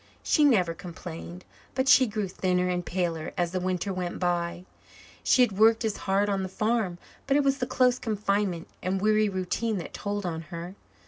[0.23, 1.45] She never complained,
[1.75, 4.65] but she grew thinner and paler as the winter went by.
[5.23, 8.99] She had worked as hard on the farm, but it was the close confinement and
[8.99, 10.73] weary routine that told on her.